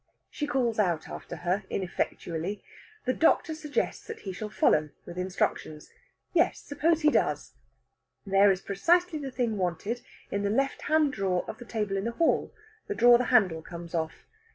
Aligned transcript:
She 0.31 0.47
calls 0.47 0.79
after 0.79 1.35
her 1.35 1.63
ineffectually. 1.69 2.63
The 3.05 3.13
doctor 3.13 3.53
suggests 3.53 4.07
that 4.07 4.21
he 4.21 4.33
shall 4.33 4.49
follow 4.49 4.89
with 5.05 5.15
instructions. 5.15 5.91
Yes, 6.33 6.57
suppose 6.57 7.01
he 7.01 7.11
does? 7.11 7.53
There 8.25 8.49
is 8.51 8.61
precisely 8.61 9.19
the 9.19 9.29
thing 9.29 9.59
wanted 9.59 10.01
in 10.31 10.41
the 10.41 10.49
left 10.49 10.81
hand 10.81 11.13
drawer 11.13 11.45
of 11.47 11.59
the 11.59 11.65
table 11.65 11.97
in 11.97 12.05
the 12.05 12.13
hall 12.13 12.51
the 12.87 12.95
drawer 12.95 13.19
the 13.19 13.25
handle 13.25 13.61
comes 13.61 13.93
off. 13.93 14.25